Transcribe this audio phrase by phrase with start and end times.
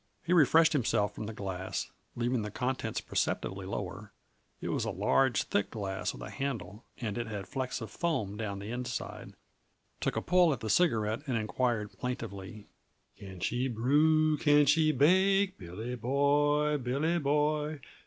[0.23, 4.11] He refreshed himself from the glass, leaving the contents perceptibly lower
[4.59, 8.35] it was a large, thick glass with a handle, and it had flecks of foam
[8.35, 9.35] down the inside
[9.99, 12.65] took a pull at the cigarette and inquired plaintively:
[13.19, 17.79] "Can she brew, can she bake, Billy boy, Billy boy?